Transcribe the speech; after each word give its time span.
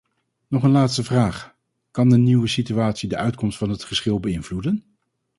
Nog 0.47 0.63
een 0.63 0.71
laatste 0.71 1.03
vraag: 1.03 1.55
kan 1.91 2.09
de 2.09 2.17
nieuwe 2.17 2.47
situatie 2.47 3.09
de 3.09 3.17
uitkomst 3.17 3.57
van 3.57 3.69
het 3.69 3.83
geschil 3.83 4.19
beïnvloeden? 4.19 4.83